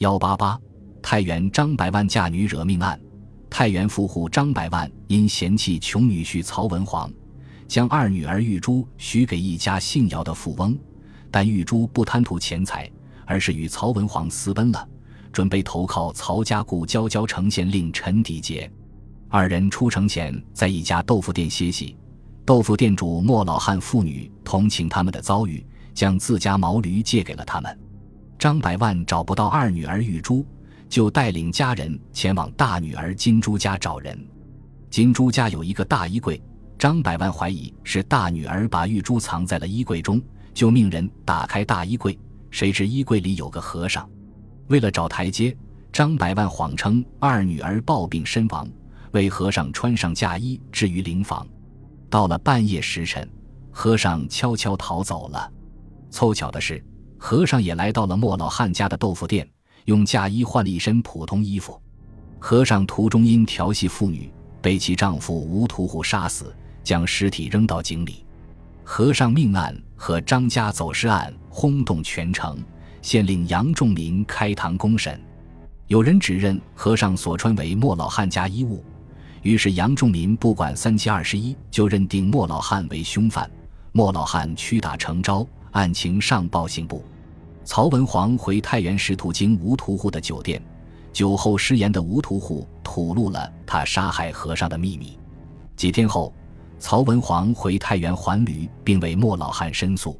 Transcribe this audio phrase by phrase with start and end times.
[0.00, 0.58] 幺八八，
[1.02, 2.98] 太原张百万嫁女惹命案。
[3.50, 7.12] 太原富户张百万因嫌弃穷女婿曹文煌，
[7.68, 10.74] 将二女儿玉珠许给一家姓姚的富翁，
[11.30, 12.90] 但玉珠不贪图钱财，
[13.26, 14.88] 而是与曹文煌私奔了，
[15.32, 18.72] 准备投靠曹家故交交城县令陈迪杰。
[19.28, 21.94] 二人出城前在一家豆腐店歇息，
[22.46, 25.62] 豆腐店主莫老汉父女同情他们的遭遇，
[25.92, 27.78] 将自家毛驴借给了他们。
[28.40, 30.46] 张百万找不到二女儿玉珠，
[30.88, 34.18] 就带领家人前往大女儿金珠家找人。
[34.88, 36.42] 金珠家有一个大衣柜，
[36.78, 40.18] 张百万怀疑是大女儿把玉珠藏在了衣柜中，
[40.54, 42.18] 就命人打开大衣柜，
[42.50, 44.08] 谁知衣柜里有个和尚。
[44.68, 45.54] 为了找台阶，
[45.92, 48.66] 张百万谎称二女儿暴病身亡，
[49.12, 51.46] 为和尚穿上嫁衣置于灵房。
[52.08, 53.28] 到了半夜时辰，
[53.70, 55.52] 和尚悄悄逃走了。
[56.10, 56.82] 凑巧的是。
[57.22, 59.46] 和尚也来到了莫老汉家的豆腐店，
[59.84, 61.78] 用嫁衣换了一身普通衣服。
[62.38, 68.24] 和尚途中因调戏妇女，被其丈夫吴屠户杀死，将尸体扔到井里。
[68.82, 72.58] 和尚命案和张家走尸案轰动全城，
[73.02, 75.20] 县令杨仲民开堂公审。
[75.88, 78.82] 有人指认和尚所穿为莫老汉家衣物，
[79.42, 83.48] 于是杨仲民不管三七二十一，就认定莫老汉为凶犯。
[83.92, 85.46] 莫老汉屈打成招。
[85.72, 87.04] 案情上报刑部，
[87.64, 90.60] 曹文煌回太原时途经吴屠户的酒店，
[91.12, 95.16] 酒后失言的吴屠户吐露了他杀害和尚的秘密。
[95.76, 96.34] 几天后，
[96.78, 100.18] 曹文煌回太原还驴，并为莫老汉申诉。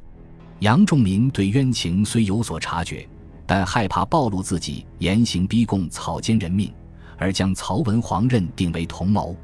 [0.60, 3.08] 杨仲民对冤情虽有所察觉，
[3.44, 6.72] 但害怕暴露自己严刑逼供、草菅人命，
[7.18, 9.34] 而将曹文煌认定为同谋。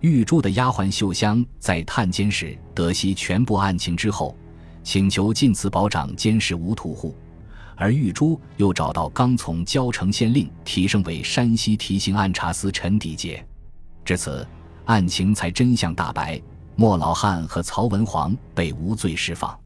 [0.00, 4.36] 玉珠的丫鬟秀香在探监时得悉全部案情之后。
[4.82, 7.14] 请求晋祠保长监视吴屠户，
[7.76, 13.44] 而玉珠又找到刚从交城县令提升为山西提刑按察司陈迪杰，
[14.04, 14.46] 至此
[14.86, 16.40] 案情才真相大白，
[16.74, 19.58] 莫老汉和曹文煌被无罪释放。